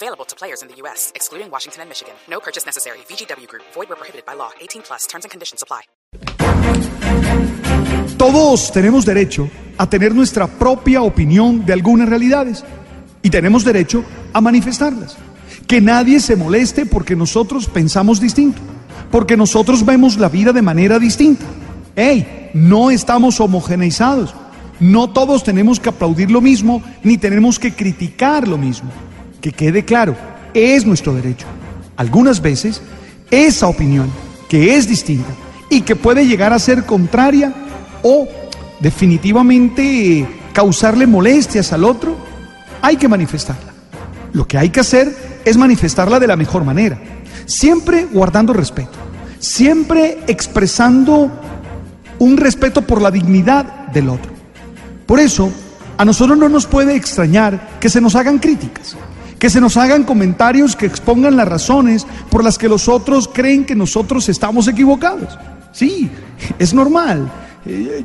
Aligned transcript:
Available 0.00 0.24
to 0.26 0.36
players 0.36 0.62
in 0.62 0.68
the 0.68 0.76
U.S., 0.82 1.10
excluding 1.16 1.50
Washington 1.50 1.82
and 1.82 1.88
Michigan. 1.88 2.14
No 2.30 2.38
purchase 2.38 2.64
necessary. 2.64 2.98
VGW 3.08 3.48
Group. 3.48 3.64
Void 3.74 3.88
where 3.88 3.96
prohibited 3.96 4.24
by 4.24 4.34
law. 4.34 4.50
18 4.60 4.82
plus. 4.82 5.08
Terms 5.08 5.24
and 5.24 5.32
conditions 5.32 5.60
apply. 5.60 5.82
Todos 8.16 8.70
tenemos 8.70 9.04
derecho 9.04 9.50
a 9.76 9.88
tener 9.88 10.14
nuestra 10.14 10.46
propia 10.46 11.02
opinión 11.02 11.66
de 11.66 11.72
algunas 11.72 12.08
realidades 12.08 12.64
y 13.22 13.30
tenemos 13.30 13.64
derecho 13.64 14.04
a 14.32 14.40
manifestarlas. 14.40 15.16
Que 15.66 15.80
nadie 15.80 16.20
se 16.20 16.36
moleste 16.36 16.86
porque 16.86 17.16
nosotros 17.16 17.66
pensamos 17.66 18.20
distinto, 18.20 18.60
porque 19.10 19.36
nosotros 19.36 19.84
vemos 19.84 20.16
la 20.16 20.28
vida 20.28 20.52
de 20.52 20.62
manera 20.62 21.00
distinta. 21.00 21.44
¡Ey! 21.96 22.50
No 22.54 22.92
estamos 22.92 23.40
homogeneizados. 23.40 24.32
No 24.78 25.10
todos 25.10 25.42
tenemos 25.42 25.80
que 25.80 25.88
aplaudir 25.88 26.30
lo 26.30 26.40
mismo, 26.40 26.82
ni 27.02 27.18
tenemos 27.18 27.58
que 27.58 27.74
criticar 27.74 28.46
lo 28.46 28.58
mismo. 28.58 28.90
Que 29.48 29.54
quede 29.54 29.82
claro, 29.82 30.14
es 30.52 30.84
nuestro 30.84 31.14
derecho. 31.14 31.46
Algunas 31.96 32.42
veces, 32.42 32.82
esa 33.30 33.66
opinión, 33.66 34.10
que 34.46 34.76
es 34.76 34.86
distinta 34.86 35.30
y 35.70 35.80
que 35.80 35.96
puede 35.96 36.26
llegar 36.26 36.52
a 36.52 36.58
ser 36.58 36.84
contraria 36.84 37.54
o 38.02 38.28
definitivamente 38.78 40.26
causarle 40.52 41.06
molestias 41.06 41.72
al 41.72 41.84
otro, 41.84 42.14
hay 42.82 42.98
que 42.98 43.08
manifestarla. 43.08 43.72
Lo 44.34 44.46
que 44.46 44.58
hay 44.58 44.68
que 44.68 44.80
hacer 44.80 45.16
es 45.46 45.56
manifestarla 45.56 46.20
de 46.20 46.26
la 46.26 46.36
mejor 46.36 46.62
manera, 46.62 46.98
siempre 47.46 48.04
guardando 48.04 48.52
respeto, 48.52 48.98
siempre 49.38 50.18
expresando 50.26 51.30
un 52.18 52.36
respeto 52.36 52.82
por 52.82 53.00
la 53.00 53.10
dignidad 53.10 53.86
del 53.94 54.10
otro. 54.10 54.30
Por 55.06 55.18
eso, 55.20 55.50
a 55.96 56.04
nosotros 56.04 56.36
no 56.36 56.50
nos 56.50 56.66
puede 56.66 56.94
extrañar 56.94 57.78
que 57.80 57.88
se 57.88 58.02
nos 58.02 58.14
hagan 58.14 58.38
críticas, 58.38 58.94
que 59.38 59.50
se 59.50 59.60
nos 59.60 59.76
hagan 59.76 60.04
comentarios 60.04 60.74
que 60.74 60.86
expongan 60.86 61.36
las 61.36 61.48
razones 61.48 62.06
por 62.30 62.42
las 62.42 62.58
que 62.58 62.68
los 62.68 62.88
otros 62.88 63.28
creen 63.32 63.64
que 63.64 63.74
nosotros 63.74 64.28
estamos 64.28 64.68
equivocados. 64.68 65.38
Sí, 65.72 66.10
es 66.58 66.74
normal. 66.74 67.30
Eh, 67.64 68.04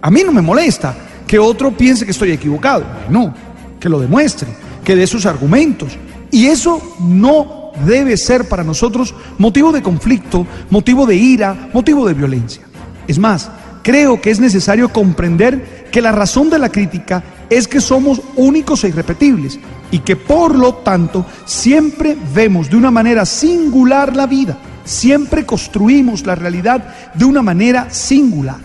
a 0.00 0.10
mí 0.10 0.22
no 0.24 0.32
me 0.32 0.42
molesta 0.42 0.94
que 1.26 1.38
otro 1.38 1.70
piense 1.70 2.04
que 2.04 2.10
estoy 2.10 2.32
equivocado. 2.32 2.84
No, 3.08 3.34
que 3.80 3.88
lo 3.88 4.00
demuestre, 4.00 4.48
que 4.84 4.96
dé 4.96 5.06
sus 5.06 5.26
argumentos. 5.26 5.96
Y 6.30 6.46
eso 6.46 6.96
no 7.00 7.72
debe 7.86 8.16
ser 8.16 8.48
para 8.48 8.64
nosotros 8.64 9.14
motivo 9.38 9.72
de 9.72 9.82
conflicto, 9.82 10.46
motivo 10.70 11.06
de 11.06 11.16
ira, 11.16 11.70
motivo 11.72 12.06
de 12.06 12.14
violencia. 12.14 12.62
Es 13.06 13.18
más, 13.18 13.50
creo 13.82 14.20
que 14.20 14.30
es 14.30 14.40
necesario 14.40 14.92
comprender 14.92 15.88
que 15.90 16.02
la 16.02 16.12
razón 16.12 16.50
de 16.50 16.58
la 16.58 16.68
crítica 16.68 17.22
es 17.50 17.68
que 17.68 17.80
somos 17.80 18.20
únicos 18.36 18.84
e 18.84 18.88
irrepetibles 18.88 19.58
y 19.90 20.00
que 20.00 20.16
por 20.16 20.54
lo 20.56 20.74
tanto 20.74 21.24
siempre 21.44 22.16
vemos 22.34 22.68
de 22.70 22.76
una 22.76 22.90
manera 22.90 23.24
singular 23.24 24.14
la 24.14 24.26
vida, 24.26 24.58
siempre 24.84 25.46
construimos 25.46 26.26
la 26.26 26.34
realidad 26.34 27.12
de 27.14 27.24
una 27.24 27.42
manera 27.42 27.90
singular. 27.90 28.60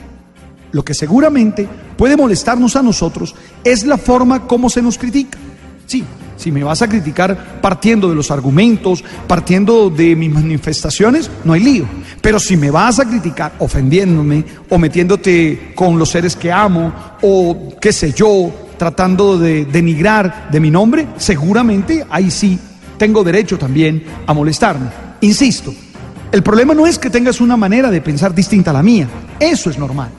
Lo 0.71 0.83
que 0.83 0.93
seguramente 0.93 1.67
puede 1.97 2.17
molestarnos 2.17 2.75
a 2.75 2.81
nosotros 2.81 3.35
es 3.63 3.85
la 3.85 3.97
forma 3.97 4.47
como 4.47 4.69
se 4.69 4.81
nos 4.81 4.97
critica. 4.97 5.37
Sí, 5.85 6.03
si 6.35 6.51
me 6.51 6.63
vas 6.63 6.81
a 6.81 6.89
criticar 6.89 7.61
partiendo 7.61 8.09
de 8.09 8.15
los 8.15 8.31
argumentos, 8.31 9.03
partiendo 9.27 9.89
de 9.89 10.15
mis 10.15 10.31
manifestaciones, 10.31 11.29
no 11.43 11.53
hay 11.53 11.61
lío. 11.61 11.85
Pero 12.21 12.39
si 12.39 12.57
me 12.57 12.71
vas 12.71 12.99
a 12.99 13.05
criticar 13.05 13.53
ofendiéndome 13.59 14.43
o 14.69 14.77
metiéndote 14.77 15.73
con 15.75 15.99
los 15.99 16.09
seres 16.09 16.35
que 16.35 16.51
amo 16.51 16.91
o 17.21 17.75
qué 17.79 17.93
sé 17.93 18.11
yo, 18.11 18.51
tratando 18.77 19.37
de 19.37 19.65
denigrar 19.65 20.49
de 20.51 20.59
mi 20.59 20.71
nombre, 20.71 21.07
seguramente 21.17 22.05
ahí 22.09 22.31
sí 22.31 22.59
tengo 22.97 23.23
derecho 23.23 23.57
también 23.57 24.03
a 24.25 24.33
molestarme. 24.33 24.87
Insisto, 25.21 25.73
el 26.31 26.43
problema 26.43 26.73
no 26.73 26.87
es 26.87 26.97
que 26.97 27.09
tengas 27.09 27.41
una 27.41 27.57
manera 27.57 27.91
de 27.91 28.01
pensar 28.01 28.33
distinta 28.33 28.71
a 28.71 28.73
la 28.73 28.83
mía, 28.83 29.07
eso 29.39 29.69
es 29.69 29.77
normal. 29.77 30.09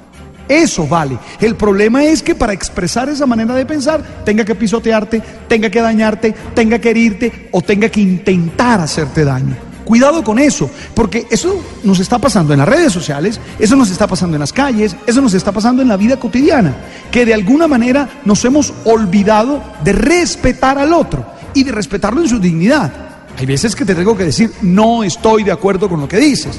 Eso 0.48 0.86
vale. 0.86 1.18
El 1.40 1.56
problema 1.56 2.04
es 2.04 2.22
que 2.22 2.34
para 2.34 2.52
expresar 2.52 3.08
esa 3.08 3.24
manera 3.24 3.54
de 3.54 3.64
pensar 3.64 4.02
tenga 4.24 4.44
que 4.44 4.54
pisotearte, 4.54 5.22
tenga 5.48 5.70
que 5.70 5.80
dañarte, 5.80 6.34
tenga 6.54 6.78
que 6.78 6.90
herirte 6.90 7.48
o 7.52 7.62
tenga 7.62 7.88
que 7.88 8.00
intentar 8.00 8.80
hacerte 8.80 9.24
daño. 9.24 9.56
Cuidado 9.84 10.24
con 10.24 10.38
eso, 10.38 10.70
porque 10.94 11.26
eso 11.30 11.62
nos 11.82 12.00
está 12.00 12.18
pasando 12.18 12.52
en 12.52 12.60
las 12.60 12.68
redes 12.68 12.92
sociales, 12.92 13.38
eso 13.58 13.76
nos 13.76 13.90
está 13.90 14.06
pasando 14.06 14.36
en 14.36 14.40
las 14.40 14.52
calles, 14.52 14.96
eso 15.06 15.20
nos 15.20 15.34
está 15.34 15.52
pasando 15.52 15.82
en 15.82 15.88
la 15.88 15.96
vida 15.96 16.18
cotidiana, 16.18 16.74
que 17.10 17.26
de 17.26 17.34
alguna 17.34 17.68
manera 17.68 18.08
nos 18.24 18.44
hemos 18.44 18.72
olvidado 18.84 19.62
de 19.82 19.92
respetar 19.92 20.78
al 20.78 20.92
otro 20.92 21.24
y 21.52 21.64
de 21.64 21.72
respetarlo 21.72 22.22
en 22.22 22.28
su 22.28 22.38
dignidad. 22.38 22.92
Hay 23.36 23.46
veces 23.46 23.74
que 23.74 23.84
te 23.84 23.94
tengo 23.94 24.16
que 24.16 24.24
decir, 24.24 24.52
no 24.62 25.04
estoy 25.04 25.44
de 25.44 25.52
acuerdo 25.52 25.88
con 25.88 26.00
lo 26.00 26.08
que 26.08 26.18
dices. 26.18 26.58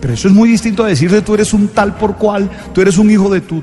Pero 0.00 0.14
eso 0.14 0.28
es 0.28 0.34
muy 0.34 0.50
distinto 0.50 0.84
a 0.84 0.88
decirle 0.88 1.22
tú 1.22 1.34
eres 1.34 1.52
un 1.54 1.68
tal 1.68 1.96
por 1.96 2.16
cual, 2.16 2.50
tú 2.72 2.80
eres 2.80 2.98
un 2.98 3.10
hijo 3.10 3.28
de 3.30 3.40
tú. 3.40 3.62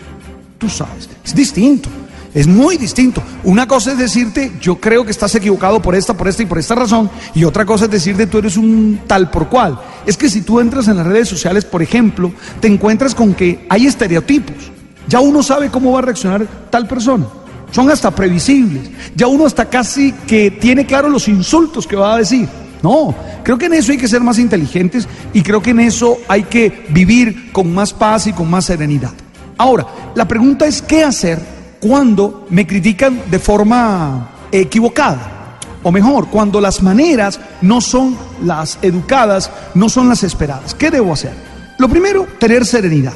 Tú 0.57 0.69
sabes, 0.69 1.09
es 1.23 1.35
distinto. 1.35 1.89
Es 2.35 2.47
muy 2.47 2.77
distinto. 2.77 3.23
Una 3.45 3.65
cosa 3.65 3.93
es 3.93 3.97
decirte, 3.97 4.51
yo 4.59 4.75
creo 4.75 5.05
que 5.05 5.11
estás 5.11 5.33
equivocado 5.35 5.81
por 5.81 5.95
esta, 5.95 6.15
por 6.15 6.27
esta 6.27 6.43
y 6.43 6.45
por 6.45 6.59
esta 6.59 6.75
razón, 6.75 7.09
y 7.33 7.45
otra 7.45 7.65
cosa 7.65 7.85
es 7.85 7.91
decirte, 7.91 8.27
tú 8.27 8.39
eres 8.39 8.57
un 8.57 8.99
tal 9.07 9.31
por 9.31 9.47
cual. 9.47 9.79
Es 10.05 10.17
que 10.17 10.29
si 10.29 10.41
tú 10.41 10.59
entras 10.59 10.89
en 10.89 10.97
las 10.97 11.07
redes 11.07 11.29
sociales, 11.29 11.63
por 11.63 11.81
ejemplo, 11.81 12.33
te 12.59 12.67
encuentras 12.67 13.15
con 13.15 13.33
que 13.33 13.65
hay 13.69 13.85
estereotipos. 13.85 14.69
Ya 15.07 15.21
uno 15.21 15.41
sabe 15.41 15.69
cómo 15.69 15.93
va 15.93 15.99
a 15.99 16.01
reaccionar 16.01 16.45
tal 16.69 16.85
persona. 16.89 17.25
Son 17.71 17.89
hasta 17.89 18.11
previsibles. 18.11 18.89
Ya 19.15 19.27
uno 19.27 19.45
hasta 19.45 19.69
casi 19.69 20.11
que 20.11 20.51
tiene 20.51 20.85
claro 20.85 21.07
los 21.07 21.29
insultos 21.29 21.87
que 21.87 21.95
va 21.95 22.15
a 22.15 22.17
decir. 22.17 22.49
No, 22.83 23.15
creo 23.43 23.57
que 23.57 23.67
en 23.67 23.75
eso 23.75 23.93
hay 23.93 23.97
que 23.97 24.09
ser 24.09 24.19
más 24.19 24.39
inteligentes 24.39 25.07
y 25.33 25.41
creo 25.41 25.61
que 25.61 25.69
en 25.69 25.79
eso 25.79 26.17
hay 26.27 26.43
que 26.43 26.85
vivir 26.89 27.53
con 27.53 27.73
más 27.73 27.93
paz 27.93 28.27
y 28.27 28.33
con 28.33 28.49
más 28.49 28.65
serenidad. 28.65 29.13
Ahora, 29.57 29.87
la 30.15 30.27
pregunta 30.27 30.65
es 30.65 30.81
qué 30.81 31.01
hacer 31.01 31.54
cuando 31.87 32.47
me 32.49 32.65
critican 32.65 33.21
de 33.29 33.37
forma 33.37 34.47
equivocada. 34.51 35.59
O 35.83 35.91
mejor, 35.91 36.29
cuando 36.29 36.59
las 36.59 36.81
maneras 36.81 37.39
no 37.61 37.79
son 37.79 38.17
las 38.43 38.79
educadas, 38.81 39.51
no 39.75 39.87
son 39.87 40.09
las 40.09 40.23
esperadas. 40.23 40.73
¿Qué 40.73 40.89
debo 40.89 41.13
hacer? 41.13 41.33
Lo 41.77 41.87
primero, 41.87 42.25
tener 42.39 42.65
serenidad. 42.65 43.13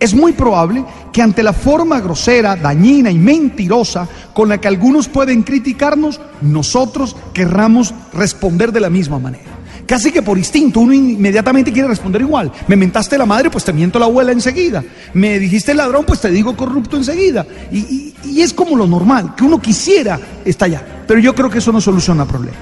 Es 0.00 0.14
muy 0.14 0.32
probable 0.32 0.84
que 1.12 1.22
ante 1.22 1.44
la 1.44 1.52
forma 1.52 2.00
grosera, 2.00 2.56
dañina 2.56 3.08
y 3.08 3.18
mentirosa 3.18 4.08
con 4.34 4.48
la 4.48 4.58
que 4.58 4.66
algunos 4.66 5.08
pueden 5.08 5.44
criticarnos, 5.44 6.20
nosotros 6.40 7.14
querramos 7.32 7.94
responder 8.12 8.72
de 8.72 8.80
la 8.80 8.90
misma 8.90 9.20
manera. 9.20 9.47
Casi 9.88 10.12
que 10.12 10.20
por 10.20 10.36
instinto 10.36 10.80
uno 10.80 10.92
inmediatamente 10.92 11.72
quiere 11.72 11.88
responder 11.88 12.20
igual. 12.20 12.52
Me 12.66 12.76
mentaste 12.76 13.16
la 13.16 13.24
madre, 13.24 13.48
pues 13.48 13.64
te 13.64 13.72
miento 13.72 13.98
la 13.98 14.04
abuela 14.04 14.32
enseguida. 14.32 14.84
Me 15.14 15.38
dijiste 15.38 15.72
ladrón, 15.72 16.04
pues 16.06 16.20
te 16.20 16.30
digo 16.30 16.54
corrupto 16.54 16.98
enseguida. 16.98 17.46
Y, 17.72 18.14
y 18.22 18.42
es 18.42 18.52
como 18.52 18.76
lo 18.76 18.86
normal, 18.86 19.34
que 19.34 19.44
uno 19.44 19.58
quisiera 19.62 20.20
estallar. 20.44 21.04
Pero 21.06 21.20
yo 21.20 21.34
creo 21.34 21.48
que 21.48 21.56
eso 21.56 21.72
no 21.72 21.80
soluciona 21.80 22.26
problemas. 22.26 22.60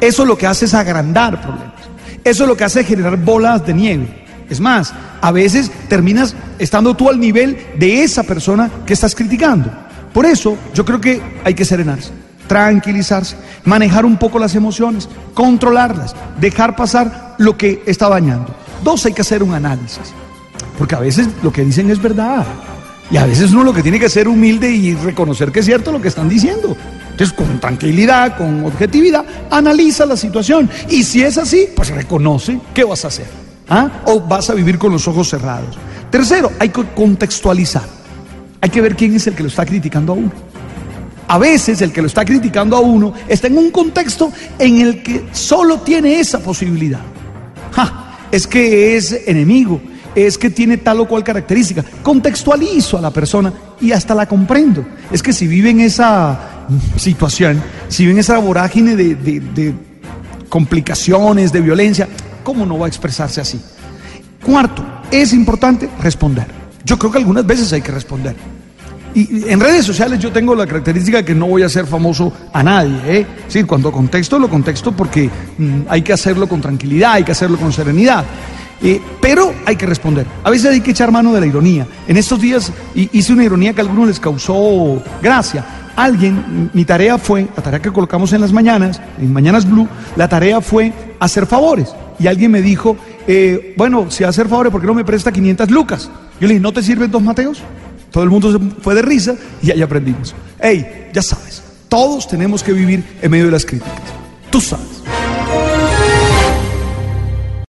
Eso 0.00 0.24
lo 0.24 0.38
que 0.38 0.46
hace 0.46 0.66
es 0.66 0.74
agrandar 0.74 1.40
problemas. 1.42 1.74
Eso 2.22 2.46
lo 2.46 2.56
que 2.56 2.62
hace 2.62 2.82
es 2.82 2.86
generar 2.86 3.16
bolas 3.16 3.66
de 3.66 3.74
nieve. 3.74 4.24
Es 4.48 4.60
más, 4.60 4.94
a 5.20 5.32
veces 5.32 5.68
terminas 5.88 6.36
estando 6.60 6.94
tú 6.94 7.08
al 7.08 7.18
nivel 7.18 7.58
de 7.76 8.04
esa 8.04 8.22
persona 8.22 8.70
que 8.86 8.92
estás 8.92 9.16
criticando. 9.16 9.68
Por 10.12 10.26
eso 10.26 10.56
yo 10.74 10.84
creo 10.84 11.00
que 11.00 11.20
hay 11.42 11.54
que 11.54 11.64
serenarse, 11.64 12.12
tranquilizarse, 12.46 13.36
manejar 13.64 14.04
un 14.04 14.16
poco 14.16 14.38
las 14.38 14.54
emociones, 14.54 15.08
controlarlas, 15.34 16.14
dejar 16.40 16.76
pasar 16.76 17.36
lo 17.38 17.56
que 17.56 17.82
está 17.86 18.08
dañando. 18.08 18.54
Dos, 18.82 19.06
hay 19.06 19.12
que 19.12 19.22
hacer 19.22 19.42
un 19.42 19.54
análisis, 19.54 20.12
porque 20.78 20.94
a 20.94 21.00
veces 21.00 21.28
lo 21.42 21.52
que 21.52 21.64
dicen 21.64 21.90
es 21.90 22.00
verdad. 22.00 22.44
Y 23.10 23.18
a 23.18 23.26
veces 23.26 23.52
uno 23.52 23.64
lo 23.64 23.74
que 23.74 23.82
tiene 23.82 24.00
que 24.00 24.08
ser 24.08 24.26
humilde 24.26 24.70
y 24.70 24.94
reconocer 24.94 25.52
que 25.52 25.60
es 25.60 25.66
cierto 25.66 25.92
lo 25.92 26.00
que 26.00 26.08
están 26.08 26.28
diciendo. 26.30 26.74
Entonces, 27.10 27.36
con 27.36 27.60
tranquilidad, 27.60 28.38
con 28.38 28.64
objetividad, 28.64 29.24
analiza 29.50 30.06
la 30.06 30.16
situación. 30.16 30.70
Y 30.88 31.02
si 31.02 31.22
es 31.22 31.36
así, 31.36 31.68
pues 31.76 31.90
reconoce 31.90 32.58
qué 32.72 32.84
vas 32.84 33.04
a 33.04 33.08
hacer. 33.08 33.26
¿Ah? 33.68 34.02
¿O 34.06 34.18
vas 34.20 34.48
a 34.48 34.54
vivir 34.54 34.78
con 34.78 34.92
los 34.92 35.06
ojos 35.08 35.28
cerrados? 35.28 35.76
Tercero, 36.10 36.50
hay 36.58 36.70
que 36.70 36.84
contextualizar. 36.94 37.84
Hay 38.62 38.70
que 38.70 38.80
ver 38.80 38.96
quién 38.96 39.14
es 39.14 39.26
el 39.26 39.34
que 39.34 39.42
lo 39.42 39.48
está 39.50 39.66
criticando 39.66 40.12
a 40.12 40.16
uno. 40.16 40.32
A 41.32 41.38
veces 41.38 41.80
el 41.80 41.92
que 41.92 42.02
lo 42.02 42.08
está 42.08 42.26
criticando 42.26 42.76
a 42.76 42.80
uno 42.80 43.14
está 43.26 43.46
en 43.46 43.56
un 43.56 43.70
contexto 43.70 44.30
en 44.58 44.82
el 44.82 45.02
que 45.02 45.28
solo 45.32 45.80
tiene 45.80 46.20
esa 46.20 46.40
posibilidad. 46.40 47.00
es 48.30 48.46
que 48.46 48.96
es 48.96 49.12
enemigo 49.26 49.80
es 50.14 50.36
que 50.36 50.50
tiene 50.50 50.76
tal 50.76 51.00
o 51.00 51.08
cual 51.08 51.24
característica. 51.24 51.82
Contextualizo 52.02 52.98
a 52.98 53.00
la 53.00 53.10
persona 53.10 53.50
y 53.80 53.92
hasta 53.92 54.14
la 54.14 54.28
comprendo. 54.28 54.84
Es 55.10 55.22
que 55.22 55.32
si 55.32 55.46
vive 55.46 55.70
en 55.70 55.80
esa 55.80 56.66
situación, 56.98 57.62
si 57.88 58.02
vive 58.02 58.12
en 58.12 58.18
esa 58.18 58.38
vorágine 58.38 58.94
de, 58.94 59.74
complicaciones, 60.50 61.50
de 61.50 61.62
violencia, 61.62 62.08
¿cómo 62.44 62.66
no 62.66 62.78
va 62.78 62.84
a 62.84 62.88
expresarse 62.88 63.40
así? 63.40 63.58
Cuarto, 64.44 64.84
es 65.10 65.32
importante 65.32 65.88
responder. 65.98 66.46
Yo 66.84 66.98
creo 66.98 67.10
que 67.10 67.16
algunas 67.16 67.46
veces 67.46 67.72
hay 67.72 67.80
que 67.80 67.92
responder. 67.92 68.36
Y 69.14 69.48
en 69.48 69.60
redes 69.60 69.84
sociales 69.84 70.18
yo 70.18 70.32
tengo 70.32 70.54
la 70.54 70.66
característica 70.66 71.18
de 71.18 71.24
que 71.24 71.34
no 71.34 71.46
voy 71.46 71.62
a 71.62 71.68
ser 71.68 71.86
famoso 71.86 72.32
a 72.52 72.62
nadie. 72.62 72.98
¿eh? 73.06 73.26
Sí, 73.48 73.64
cuando 73.64 73.92
contexto, 73.92 74.38
lo 74.38 74.48
contexto 74.48 74.92
porque 74.92 75.28
mm, 75.58 75.80
hay 75.88 76.02
que 76.02 76.12
hacerlo 76.12 76.48
con 76.48 76.60
tranquilidad, 76.60 77.12
hay 77.12 77.24
que 77.24 77.32
hacerlo 77.32 77.58
con 77.58 77.72
serenidad. 77.72 78.24
Eh, 78.82 79.00
pero 79.20 79.54
hay 79.64 79.76
que 79.76 79.86
responder. 79.86 80.26
A 80.42 80.50
veces 80.50 80.70
hay 80.70 80.80
que 80.80 80.90
echar 80.90 81.12
mano 81.12 81.32
de 81.32 81.40
la 81.40 81.46
ironía. 81.46 81.86
En 82.08 82.16
estos 82.16 82.40
días 82.40 82.72
hice 82.94 83.32
una 83.32 83.44
ironía 83.44 83.72
que 83.72 83.80
a 83.80 83.84
algunos 83.84 84.08
les 84.08 84.18
causó 84.18 85.02
gracia. 85.22 85.64
Alguien, 85.94 86.70
mi 86.72 86.84
tarea 86.84 87.18
fue, 87.18 87.46
la 87.54 87.62
tarea 87.62 87.80
que 87.80 87.92
colocamos 87.92 88.32
en 88.32 88.40
las 88.40 88.52
mañanas, 88.52 89.00
en 89.20 89.32
Mañanas 89.32 89.70
Blue, 89.70 89.86
la 90.16 90.26
tarea 90.26 90.60
fue 90.60 90.92
hacer 91.20 91.46
favores. 91.46 91.94
Y 92.18 92.26
alguien 92.26 92.50
me 92.50 92.62
dijo, 92.62 92.96
eh, 93.26 93.74
bueno, 93.76 94.10
si 94.10 94.24
hacer 94.24 94.48
favores, 94.48 94.72
¿por 94.72 94.80
qué 94.80 94.86
no 94.86 94.94
me 94.94 95.04
presta 95.04 95.30
500 95.30 95.70
lucas? 95.70 96.10
Yo 96.40 96.48
le 96.48 96.54
dije, 96.54 96.60
¿no 96.60 96.72
te 96.72 96.82
sirven 96.82 97.10
dos 97.10 97.22
Mateos? 97.22 97.62
Todo 98.12 98.22
el 98.22 98.30
mundo 98.30 98.52
se 98.52 98.58
fue 98.80 98.94
de 98.94 99.02
risa 99.02 99.34
y 99.62 99.70
ahí 99.70 99.82
aprendimos. 99.82 100.34
Hey, 100.60 101.08
ya 101.12 101.22
sabes, 101.22 101.62
todos 101.88 102.28
tenemos 102.28 102.62
que 102.62 102.72
vivir 102.72 103.02
en 103.20 103.30
medio 103.30 103.46
de 103.46 103.52
las 103.52 103.64
críticas. 103.66 104.00
Tú 104.50 104.60
sabes. 104.60 104.91